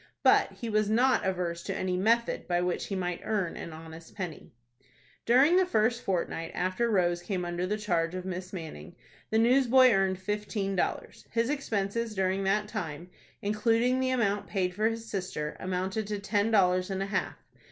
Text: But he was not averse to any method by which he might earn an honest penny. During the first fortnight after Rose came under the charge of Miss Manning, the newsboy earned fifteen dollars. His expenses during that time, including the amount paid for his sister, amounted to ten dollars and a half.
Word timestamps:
But 0.23 0.53
he 0.53 0.67
was 0.67 0.89
not 0.89 1.27
averse 1.27 1.61
to 1.61 1.75
any 1.75 1.95
method 1.95 2.47
by 2.47 2.59
which 2.59 2.87
he 2.87 2.95
might 2.95 3.21
earn 3.23 3.55
an 3.55 3.71
honest 3.71 4.15
penny. 4.15 4.51
During 5.27 5.57
the 5.57 5.65
first 5.67 6.01
fortnight 6.03 6.51
after 6.55 6.89
Rose 6.89 7.21
came 7.21 7.45
under 7.45 7.67
the 7.67 7.77
charge 7.77 8.15
of 8.15 8.25
Miss 8.25 8.51
Manning, 8.51 8.95
the 9.29 9.37
newsboy 9.37 9.91
earned 9.91 10.17
fifteen 10.17 10.75
dollars. 10.75 11.27
His 11.29 11.51
expenses 11.51 12.15
during 12.15 12.43
that 12.45 12.67
time, 12.67 13.11
including 13.43 13.99
the 13.99 14.09
amount 14.09 14.47
paid 14.47 14.73
for 14.73 14.87
his 14.89 15.07
sister, 15.07 15.55
amounted 15.59 16.07
to 16.07 16.17
ten 16.17 16.49
dollars 16.49 16.89
and 16.89 17.03
a 17.03 17.13
half. 17.13 17.35